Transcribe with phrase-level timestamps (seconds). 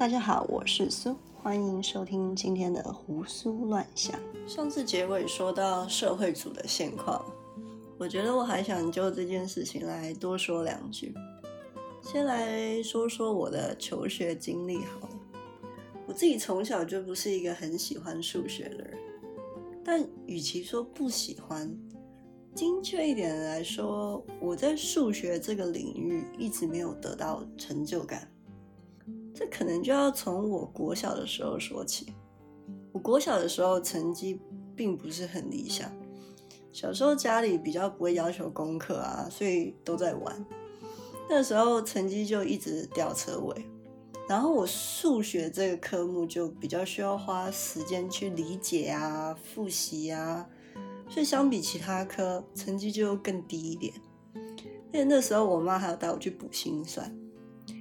[0.00, 4.18] 大家好，我是苏，欢迎收听今天的胡思乱想。
[4.46, 7.22] 上次结尾说到社会组的现况，
[7.98, 11.12] 我觉得我还想就这件事情来多说两句。
[12.00, 15.10] 先来说说我的求学经历好了。
[16.06, 18.98] 我自己从小就不是一个很喜欢数学的人，
[19.84, 21.70] 但与其说不喜欢，
[22.54, 28.26] 精确一点来说，我在数学这个领域一直没有得到成就感。
[29.40, 32.12] 这可能就要从我国小的时候说起。
[32.92, 34.38] 我国小的时候成绩
[34.76, 35.90] 并不是很理想，
[36.70, 40.44] 小时候家里比较不会要求功课啊，所以都在玩。
[41.26, 43.64] 那时候成绩就一直掉车尾，
[44.28, 50.46] 然后我数学这个科目就比较需要花时间去理解啊、复习啊，
[51.08, 53.94] 所以相比其他科，成绩就更低一点。
[54.92, 57.16] 因为那时候我妈还要带我去补心算。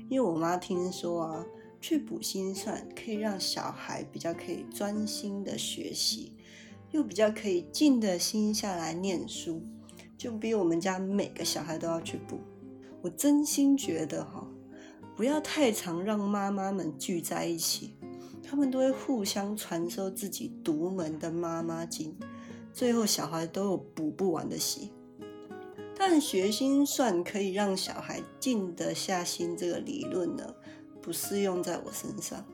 [0.10, 1.46] 因为我妈听说啊，
[1.80, 6.34] 去补心算可以让小孩比较可以专心的学习，
[6.92, 9.62] 又比较可以静得心下来念书，
[10.18, 12.40] 就比我们家每个小孩都要去补。
[13.02, 14.46] 我真心觉得哈，
[15.16, 17.94] 不要太常让妈妈们聚在一起，
[18.44, 22.18] 他们都会互相传授自己独门的妈妈经，
[22.74, 24.92] 最后小孩都有补不完的习。
[26.02, 30.56] 但学心算可以让小孩静得下心，这个理论呢，
[31.02, 32.46] 不适用在我身上，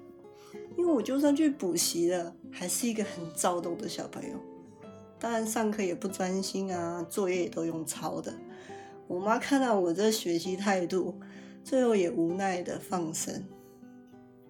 [0.75, 4.35] 因为我就算去补习了，还是一个很躁动的小朋友。
[5.19, 8.33] 当然上课也不专心啊，作业也都用抄的。
[9.07, 11.13] 我妈看到我这学习态度，
[11.63, 13.45] 最后也无奈的放生，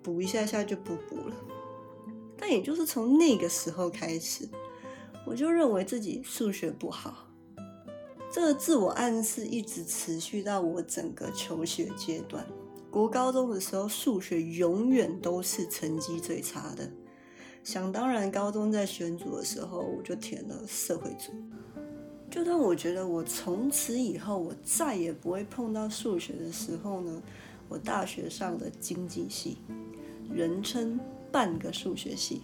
[0.01, 1.35] 补一下下就不补了。
[2.37, 4.47] 但也就是从那个时候开始，
[5.25, 7.24] 我就认为自己数学不好。
[8.35, 12.45] 这个自我暗示一直持续到我整个求学阶段。
[12.91, 16.91] 国高中的时候，数学永远都是成绩最差的。
[17.63, 21.31] 想当然，高中在选组的时候，我就填了社会组。
[22.29, 27.23] 就当我觉得我从此以后我再也不会碰到数学的时候呢，
[27.69, 29.59] 我大学上的经济系，
[30.29, 30.99] 人称
[31.31, 32.41] 半个数学系。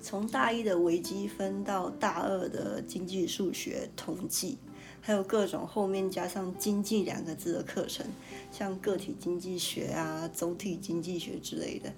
[0.00, 4.58] 从大一的微积分到大二的经济数学、统计。
[5.00, 8.04] 还有各种后面加上“经济”两个字的课程，
[8.50, 11.92] 像个体经济学啊、总体经济学之类的，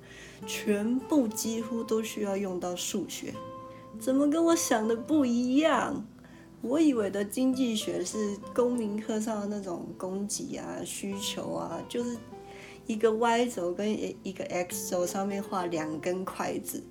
[0.47, 3.33] 全部几乎都需要用到数学。
[3.99, 6.07] 怎么跟我想的不一样？
[6.61, 12.17] 我以为的经济学是公民课上的那种供给啊、需求啊，就是
[12.87, 13.89] 一个 Y 轴跟
[14.23, 16.83] 一个 X 轴上面画两根筷子，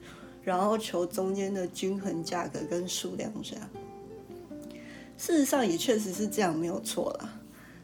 [0.41, 3.69] 然后求中间的均衡价格跟数量这样。
[5.17, 7.39] 事实上也确实是这样，没有错啦。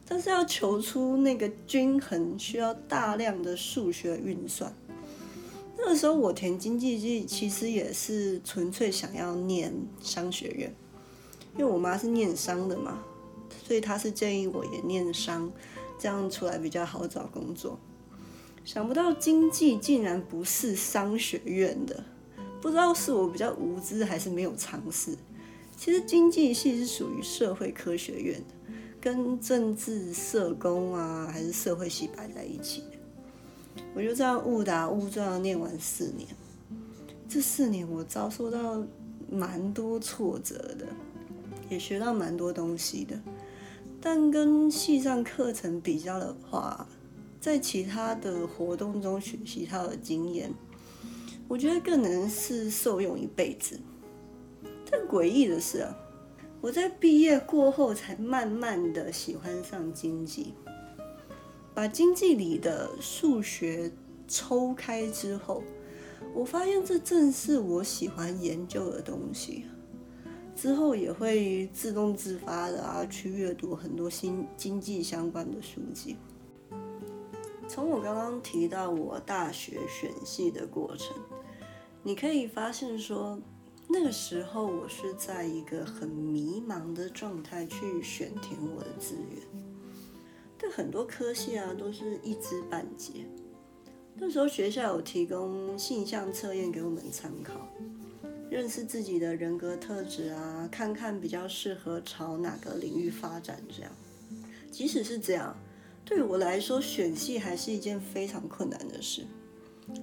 [0.06, 4.72] 但是要求出那个均衡，需要大量的数学运算。
[5.78, 10.74] 那个时候我填经济系，其实也是纯粹想要念商学院，
[11.58, 13.04] 因为我妈是念商的嘛，
[13.66, 15.52] 所以她是建议我也念商，
[15.98, 17.80] 这样出来比较好找工作。
[18.64, 22.04] 想不到经济竟然不是商学院的，
[22.62, 25.18] 不知道是我比较无知，还是没有尝试。
[25.84, 33.84] 其实经济系是属于社会科学院的，跟政治、社工啊，还是社会系摆在一起的。
[33.94, 36.26] 我就这样误打误撞念完四年，
[37.28, 38.82] 这四年我遭受到
[39.30, 40.88] 蛮多挫折的，
[41.70, 43.20] 也学到蛮多东西的。
[44.00, 46.88] 但跟系上课程比较的话，
[47.42, 50.50] 在其他的活动中学习到的经验，
[51.50, 53.78] 我觉得更能是受用一辈子。
[54.94, 55.88] 更诡异的是，
[56.62, 60.54] 我在毕业过后才慢慢的喜欢上经济，
[61.74, 63.92] 把经济里的数学
[64.28, 65.64] 抽开之后，
[66.36, 69.66] 我发现这正是我喜欢研究的东西。
[70.56, 76.16] 之后也会自动自发的啊去阅读很多新经济相关的书籍。
[77.68, 81.18] 从我刚刚提到我大学选系的过程，
[82.04, 83.40] 你可以发现说。
[83.88, 89.40] 那个时候，我是在一个很迷茫的状态去选填我的志愿，
[90.58, 93.26] 对很多科系啊都是一知半解。
[94.16, 97.68] 那时候学校有提供性向测验给我们参考，
[98.50, 103.62] 认识自己的人格特质啊，看看比较适合朝哪个领域发展。
[103.70, 103.92] 这样，
[104.72, 105.56] 即使是这样，
[106.06, 109.26] 对我来说，选系还是一件非常困难的事。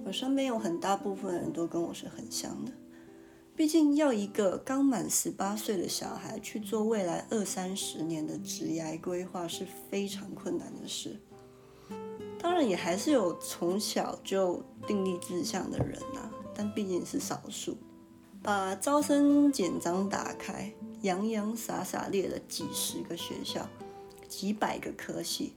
[0.05, 2.71] 我身边有很大部分人都跟我是很像的。
[3.61, 11.15] 毕竟要一个刚满十八岁的小孩去做未来二三十年的职业规划是非常困难的事。
[12.39, 17.77] 当然也还是有从小就定立志向的人呐，但毕竟是少数。
[18.41, 20.73] 把招生简章打开，
[21.03, 23.69] 洋洋洒洒列了几十个学校，
[24.27, 25.53] 几百个科系，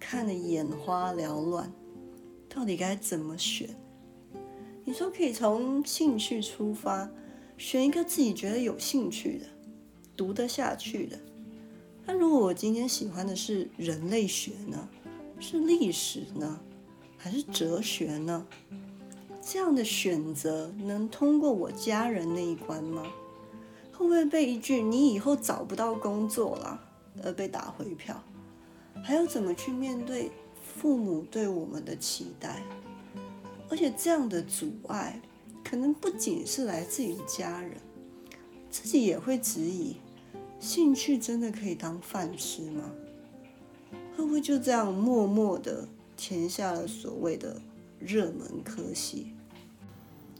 [0.00, 1.72] 看得眼花缭乱，
[2.48, 3.70] 到底该怎么选？
[4.84, 7.08] 你说可以从兴趣出发，
[7.56, 9.46] 选一个自己觉得有兴趣的、
[10.16, 11.18] 读得下去的。
[12.06, 14.88] 那如果我今天喜欢的是人类学呢？
[15.40, 16.60] 是历史呢，
[17.16, 18.46] 还是哲学呢？
[19.42, 23.02] 这样的选择能通过我家人那一关吗？
[23.92, 26.80] 会不会被一句“你以后找不到工作了”
[27.22, 28.22] 而被打回票？
[29.02, 30.30] 还要怎么去面对
[30.62, 32.62] 父母对我们的期待？
[33.68, 35.20] 而且这样的阻碍，
[35.64, 37.72] 可能不仅是来自于家人，
[38.70, 39.96] 自己也会质疑：
[40.60, 42.92] 兴趣真的可以当饭吃吗？
[44.16, 47.60] 会不会就这样默默的填下了所谓的
[47.98, 49.32] 热门科系？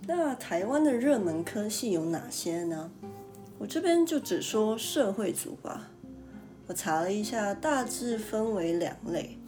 [0.06, 2.92] 那台湾的热门科系有哪些呢？
[3.58, 5.90] 我这边就只说社会组吧。
[6.66, 9.38] 我查了一下，大致分为两类，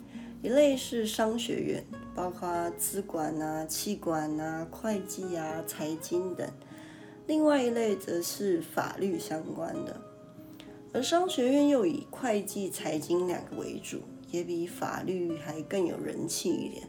[0.43, 1.85] 一类是商学院，
[2.17, 6.49] 包括资管啊、气管啊、会计啊、财经等；
[7.27, 10.01] 另外一类则是法律相关的，
[10.93, 14.01] 而商学院又以会计、财经两个为主。
[14.33, 16.83] 也比法律还更有人气一点。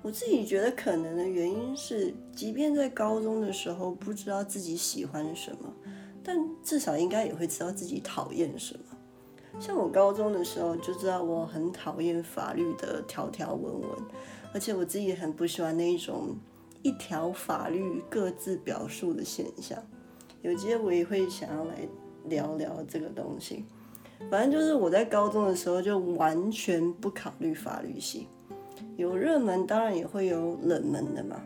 [0.00, 5.70] 我自己觉得可能的原因是，即便在高中的时候不知道自己喜欢什么，
[6.24, 9.60] 但至少应该也会知道自己讨厌什么。
[9.60, 13.90] 像我高中的时候就知道我很讨厌法律的条条文文，
[14.52, 16.36] 而且我自己很不喜欢那一种
[16.82, 19.78] 一条法律各自表述的现象。
[20.42, 21.74] 有机我也会想要来
[22.24, 23.64] 聊聊这个东西。
[24.30, 28.26] 反正就是我在高中的时候就完全不考虑法律系，
[28.96, 31.40] 有热门当然也会有冷门的嘛。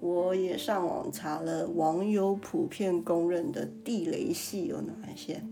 [0.00, 5.42] 我也上网查了网友普遍公认的地雷系有哪一些，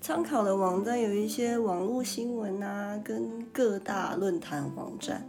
[0.00, 5.26] 参考的网站有一些网络新闻啊，跟各大论坛网站。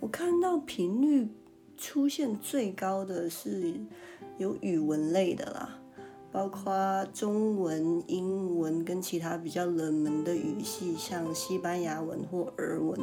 [0.00, 1.28] 我看到频率
[1.76, 3.74] 出现最高的是
[4.36, 5.74] 有语文类的啦。
[6.30, 13.00] 包括中文、英文跟其他比较冷门的语系，像西班牙文或俄文，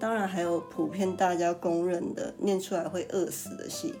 [0.00, 3.94] 当然还有普遍大家公认的念出来会饿死的系，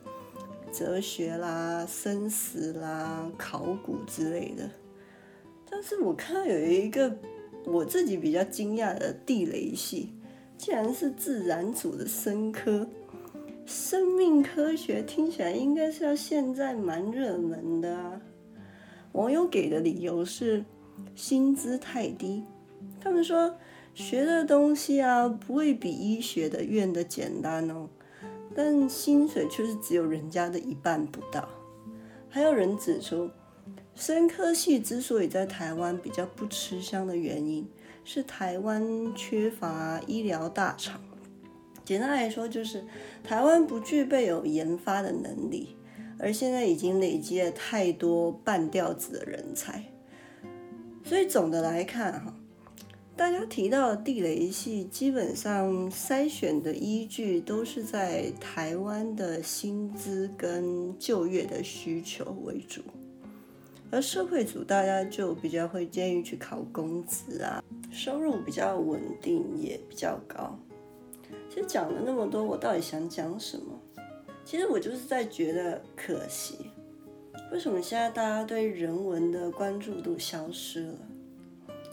[0.72, 4.70] 哲学啦、生死啦、考古之类的。
[5.68, 7.14] 但是我看到有一个
[7.66, 10.14] 我自己比较惊讶的地雷系，
[10.58, 12.88] 竟然是自然组的生科，
[13.64, 18.20] 生命科学听起来应该是要现在蛮热门的啊。
[19.12, 20.64] 网友给的理由是
[21.14, 22.44] 薪资太低，
[23.00, 23.56] 他们说
[23.94, 27.88] 学的东西啊不会比医学的院的简单哦，
[28.54, 31.48] 但薪水却是只有人家的一半不到。
[32.28, 33.30] 还有人指出，
[33.94, 37.66] 生科系之所以在台湾比较不吃香的原因，
[38.08, 41.00] 是台湾缺乏医疗大厂。
[41.84, 42.84] 简单来说，就是
[43.24, 45.74] 台湾不具备有研发的能力。
[46.16, 49.84] 而现在已经累积了太多半吊子的人才，
[51.04, 52.32] 所以总的来看哈，
[53.16, 62.80] 大家提到的地雷系基本上筛选的依据都是在台湾的薪资跟就业的需求为主，
[63.90, 67.62] 而社会组大家就比较会建议去考工资啊，
[67.96, 70.54] 收入比较稳定也比较高。
[71.48, 73.72] 其实讲了那么多，我到底想讲什么？
[74.44, 76.70] 其实我就是在觉得可惜，
[77.50, 80.98] 为什么现在大家对人文的关注度消失了？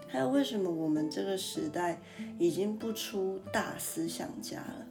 [0.07, 1.99] 还有为什么我们这个时代
[2.37, 4.85] 已经不出大思想家了？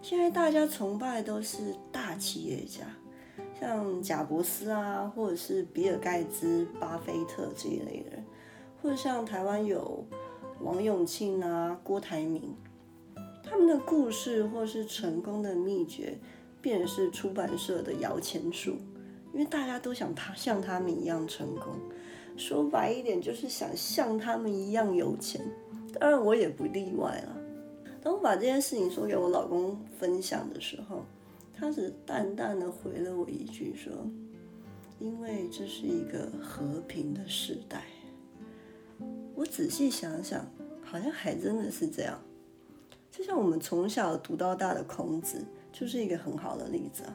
[0.00, 2.86] 现在大家崇拜都是大企业家，
[3.60, 8.24] 像贾伯斯啊，或者是比尔盖茨、巴菲特这一类的人，
[8.82, 10.04] 或者像台湾有
[10.62, 12.54] 王永庆啊、郭台铭，
[13.42, 16.18] 他们的故事或是成功的秘诀。
[16.62, 18.72] 便是出版社的摇钱树，
[19.32, 21.72] 因为大家都想他像他们一样成功，
[22.36, 25.40] 说白一点就是想像他们一样有钱。
[25.98, 27.34] 当然我也不例外了。
[28.02, 31.02] 当我把这件事情说给我老公分享的时候，
[31.54, 33.90] 他只淡淡的回了我一句说
[35.00, 37.84] ：“因为这是一个和平的时代。”
[39.40, 40.44] 我仔细想想，
[40.84, 42.20] 好像还真的是这样。
[43.10, 45.42] 就像我们从小读到大的孔子。
[45.72, 47.14] 就是一个很好的例子啊。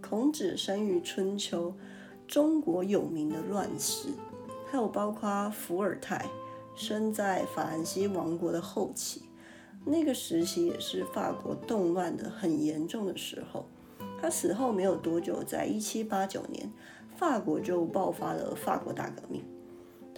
[0.00, 1.74] 孔子生于春秋，
[2.26, 4.08] 中国有名的乱世，
[4.70, 6.26] 还有包括伏尔泰
[6.74, 9.24] 生在法兰西王国的后期，
[9.84, 13.66] 那个时期也是法国动乱的很严重的时候。
[14.18, 16.72] 他死后没有多久，在一七八九年，
[17.14, 19.44] 法国就爆发了法国大革命。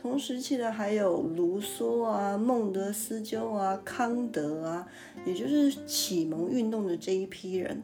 [0.05, 4.87] 同时期的还有卢梭啊、孟德斯鸠啊、康德啊，
[5.25, 7.83] 也就是启蒙运动的这一批人。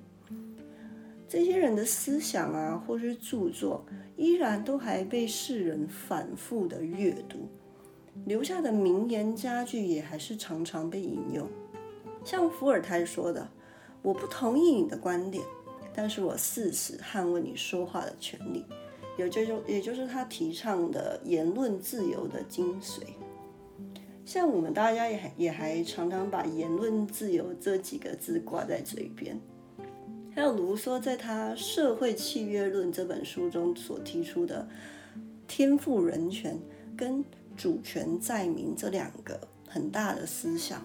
[1.27, 3.83] 这些人的思想啊，或是著作，
[4.19, 7.49] 依然都还被世人反复的阅读，
[8.27, 11.49] 留下的名言佳句也还是常常被引用。
[12.23, 13.49] 像伏尔泰说的
[14.03, 15.43] ：“我不同意你的观点，
[15.95, 18.63] 但是我誓死捍卫你说话的权利。”
[19.21, 23.03] 有这种，也就是他提倡的言论自由的精髓。
[24.25, 29.39] 像我们大家也还也还常常把言论自由这几个字挂在嘴边。
[30.35, 34.67] 还有卢梭在他《社会契约论》这本书中所提出的
[35.49, 36.57] 天赋人权
[36.97, 37.25] 跟
[37.57, 40.83] 主权在民这两个很大的思想，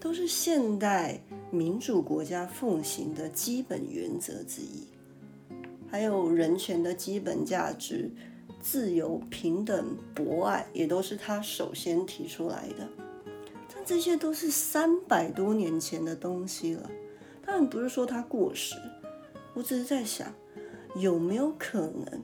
[0.00, 1.18] 都是现代
[1.50, 4.84] 民主国家奉行的基本原则之一。
[5.90, 8.10] 还有人权的基本价值，
[8.60, 12.88] 自由、平等、博爱，也都是他首先提出来的。
[13.74, 16.90] 但这些都是三百多年前的东西了，
[17.44, 18.76] 当然不是说它过时。
[19.54, 20.32] 我只是在想，
[20.96, 22.22] 有没有可能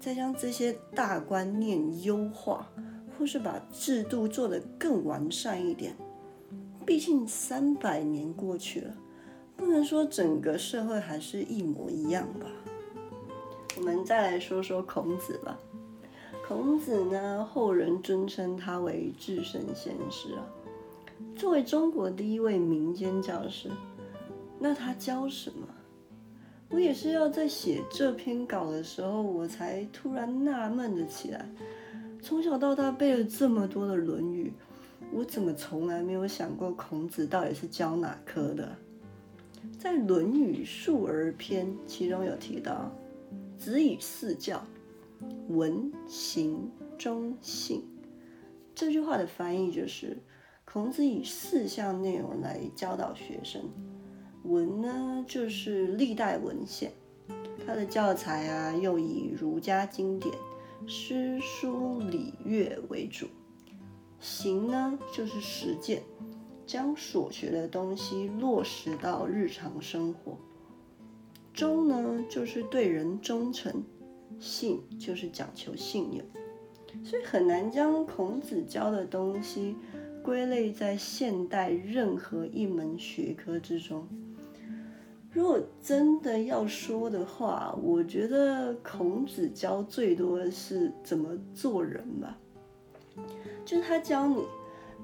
[0.00, 2.68] 再将这些大观念优化，
[3.16, 5.94] 或是把制度做得更完善一点？
[6.84, 8.96] 毕竟三百年过去了，
[9.56, 12.46] 不能说整个社会还是一模一样吧。
[13.76, 15.58] 我们再来说说孔子吧。
[16.46, 20.44] 孔子呢，后人尊称他为至圣先师啊。
[21.34, 23.70] 作为中国第一位民间教师，
[24.58, 25.66] 那他教什么？
[26.68, 31.48] 我也是要在写这篇稿的时候，我才突然纳闷了起来。
[32.20, 34.52] 从小到大背了这么多的《论语》，
[35.12, 38.76] 我怎么从来没有想过孔子到底是教哪科的？
[39.78, 42.92] 在《论语·述而篇》其中有提到。
[43.62, 44.60] 子以四教，
[45.46, 47.84] 文、行、忠、信。
[48.74, 50.18] 这句话的翻译就是：
[50.64, 53.62] 孔子以四项内容来教导学生。
[54.42, 56.90] 文呢，就是历代文献，
[57.64, 60.34] 他的教材啊，又以儒家经典、
[60.88, 63.28] 诗书礼乐为主。
[64.18, 66.02] 行呢，就是实践，
[66.66, 70.36] 将所学的东西落实到日常生活。
[71.52, 73.72] 忠呢，就是对人忠诚；
[74.40, 76.24] 信就是讲求信用，
[77.04, 79.76] 所以很难将孔子教的东西
[80.22, 84.08] 归类在现代任何一门学科之中。
[85.30, 92.38] 如果真的要说的话，我觉得孔子教最多的是怎么做人吧，
[93.64, 94.44] 就是他教你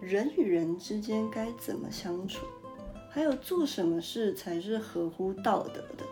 [0.01, 2.47] 人与人之间该怎么相处，
[3.11, 6.05] 还有做什么事才是合乎道德的。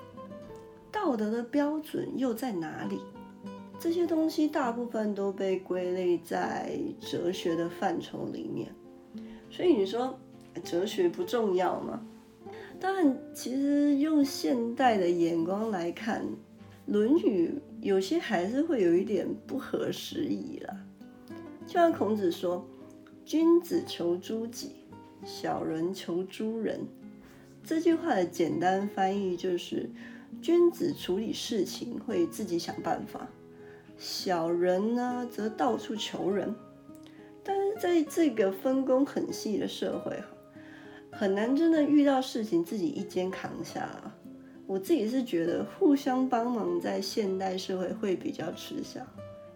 [1.06, 2.98] 道德的标准又在哪里？
[3.78, 8.74] 这些东西大部分都被归类在哲学的范畴里面。
[9.48, 10.18] 所以你说
[10.64, 12.02] 哲学不重要吗？
[12.80, 16.22] 当然，其实用现代的眼光来看，
[16.86, 17.54] 《论语》
[17.86, 20.76] 有些还是会有一点不合时宜了。
[21.68, 22.66] 就像孔子说
[23.24, 24.72] ：“君子求诸己，
[25.24, 26.80] 小人求诸人。”
[27.62, 29.88] 这句话的简单翻译就是。
[30.40, 33.28] 君子处理事情会自己想办法，
[33.96, 36.54] 小人呢则到处求人。
[37.42, 40.20] 但是在这个分工很细的社会，
[41.12, 43.88] 很难真的遇到事情自己一肩扛下。
[44.66, 49.06] 我自己是觉得互相帮忙在现代社会会比较吃香。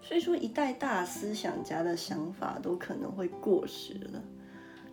[0.01, 4.23] 所以说，一代大思想家的想法都可能会过时了。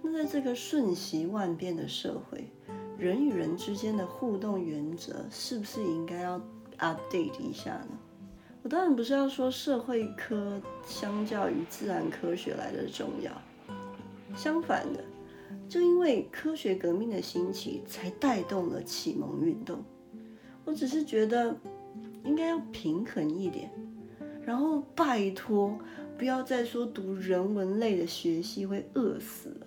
[0.01, 2.51] 那在这个瞬息万变的社会，
[2.97, 6.41] 人与人之间的互动原则是不是应该要
[6.79, 7.89] update 一下呢？
[8.63, 13.31] 我当然不是要说社会科相较于自然科学来的重要，
[14.35, 15.03] 相反的，
[15.69, 19.83] 就因为科学革命的兴起，才带动了启蒙运动。
[20.65, 21.55] 我只是觉得
[22.25, 23.71] 应该要平衡一点，
[24.43, 25.77] 然后拜托
[26.17, 29.66] 不要再说读人文类的学系会饿死了。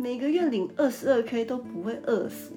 [0.00, 2.52] 每个月领二十二 k 都不会饿死，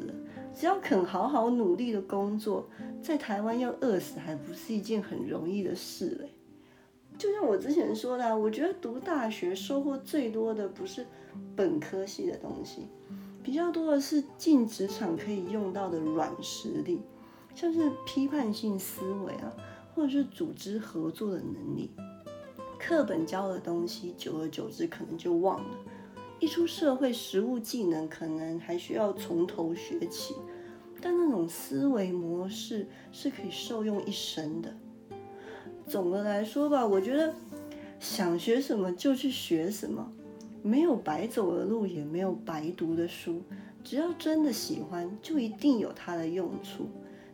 [0.54, 2.70] 只要肯好好努力的工作，
[3.02, 6.30] 在台湾要饿死还不是一件很容易的事嘞。
[7.18, 11.04] 就像我之前说的，我觉得读大学收获最多的不是
[11.56, 12.88] 本科系的东西，
[13.42, 17.02] 比较多的是进职场可以用到的软实力，
[17.56, 19.52] 像是批判性思维啊，
[19.96, 21.90] 或者是组织合作的能力。
[22.78, 25.78] 课本教的东西，久而久之可能就忘了。
[26.42, 30.34] 一出社会，实务技能可能还需要从头学起，
[31.00, 34.74] 但那种思维模式是可以受用一生的。
[35.86, 37.32] 总的来说吧，我觉得
[38.00, 40.12] 想学什么就去学什么，
[40.64, 43.44] 没有白走的路，也没有白读的书。
[43.84, 46.90] 只要真的喜欢，就一定有它的用处。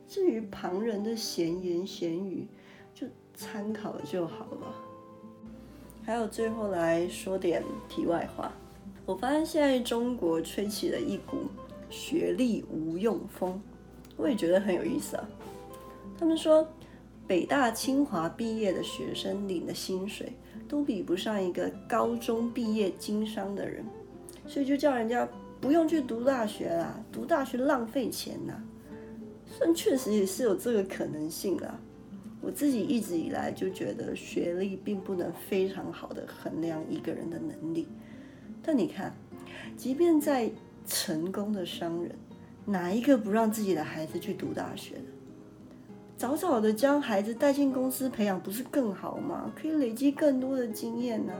[0.05, 2.45] 至于旁人的闲言闲语，
[2.93, 4.75] 就参考就好了。
[6.03, 8.51] 还有最后来说点题外话，
[9.07, 11.37] 我发现现在中国吹起了一股
[11.89, 13.59] 学历无用风，
[14.17, 15.27] 我也觉得很有意思啊。
[16.19, 16.67] 他们说。
[17.27, 20.31] 北大、清华毕业的学生领的薪水
[20.65, 23.83] 都比不上一个高中毕业经商的人，
[24.47, 25.27] 所以就叫人家
[25.59, 28.53] 不用去读大学啦，读大学浪费钱呐。
[29.45, 31.77] 虽然确实也是有这个可能性啦，
[32.39, 37.89] 我自己一直以来就觉得学历并不能非常好的衡量一个人的能力。
[38.67, 39.15] 但你看，
[39.77, 40.51] 即便在
[40.85, 42.13] 成功的商人，
[42.65, 45.03] 哪一个不让自己的孩子去读大学的？
[46.17, 49.49] 早早的将孩子带进公司培养，不是更好吗？
[49.55, 51.31] 可以累积更多的经验呢。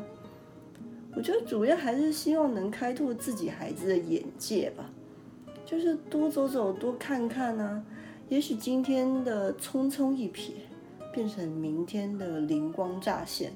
[1.17, 4.89] 我觉得主要还是希望能开拓自己孩子的眼界吧，
[5.65, 7.83] 就是多走走，多看看呢。
[8.29, 10.51] 也许今天的匆匆一瞥，
[11.13, 13.51] 变成明天的灵光乍现。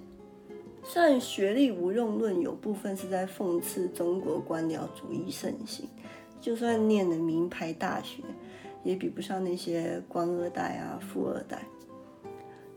[0.84, 5.88] 虽然学历无用论有部分是在讽刺中国官僚主义盛行，
[6.40, 8.24] 就算念了名牌大学。
[8.84, 11.62] 也比不上那些官二代啊、富二代。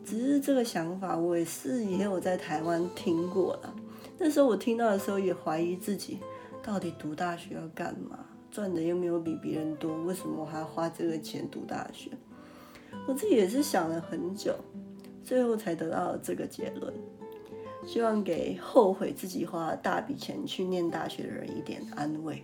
[0.05, 3.75] 只是这个想法，我也是也有在台湾听过了。
[4.19, 6.19] 那时候我听到的时候，也怀疑自己
[6.63, 8.19] 到底读大学要干嘛？
[8.51, 12.11] 赚的又没有比别人多，为什么我还要花这个钱读大学？
[13.09, 14.55] 我自己也是想了很久，
[15.25, 16.93] 最后才得到了这个结论。
[17.87, 22.43] 希望给后悔自己花大笔钱去念大学的人一点安慰。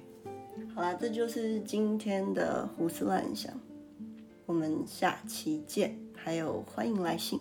[0.75, 3.53] 好啦，这就是今天的胡思乱想，
[4.47, 7.41] 我们下期见，还有欢迎来信。